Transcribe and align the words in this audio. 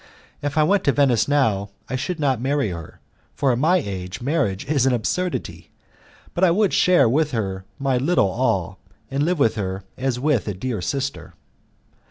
If 0.41 0.57
I 0.57 0.63
went 0.63 0.83
to 0.85 0.91
Venice 0.91 1.27
now 1.27 1.69
I 1.87 1.95
should 1.95 2.19
not 2.19 2.41
marry 2.41 2.69
her, 2.71 2.99
for 3.35 3.51
at 3.51 3.59
my 3.59 3.77
age 3.77 4.19
marriage 4.19 4.65
is 4.65 4.87
an 4.87 4.93
absurdity, 4.93 5.69
but 6.33 6.43
I 6.43 6.49
would 6.49 6.73
share 6.73 7.07
with 7.07 7.33
her 7.33 7.65
my 7.77 7.97
little 7.97 8.25
all, 8.31 8.79
and 9.11 9.21
live 9.21 9.37
with 9.37 9.53
her 9.57 9.83
as 9.99 10.19
with 10.19 10.47
a 10.47 10.55
dear 10.55 10.81
sister. 10.81 11.35